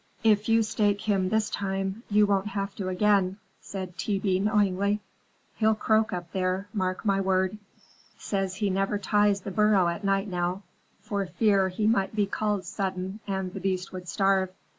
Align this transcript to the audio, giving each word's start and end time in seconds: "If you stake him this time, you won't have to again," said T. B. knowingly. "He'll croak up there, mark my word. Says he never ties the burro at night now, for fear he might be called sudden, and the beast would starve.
"If 0.23 0.49
you 0.49 0.63
stake 0.63 1.01
him 1.01 1.29
this 1.29 1.47
time, 1.51 2.01
you 2.09 2.25
won't 2.25 2.47
have 2.47 2.73
to 2.77 2.89
again," 2.89 3.37
said 3.59 3.97
T. 3.99 4.17
B. 4.17 4.39
knowingly. 4.39 4.99
"He'll 5.57 5.75
croak 5.75 6.11
up 6.11 6.31
there, 6.31 6.67
mark 6.73 7.05
my 7.05 7.21
word. 7.21 7.59
Says 8.17 8.55
he 8.55 8.71
never 8.71 8.97
ties 8.97 9.41
the 9.41 9.51
burro 9.51 9.89
at 9.89 10.03
night 10.03 10.27
now, 10.27 10.63
for 11.01 11.27
fear 11.27 11.69
he 11.69 11.85
might 11.85 12.15
be 12.15 12.25
called 12.25 12.65
sudden, 12.65 13.19
and 13.27 13.53
the 13.53 13.59
beast 13.59 13.93
would 13.93 14.07
starve. 14.09 14.49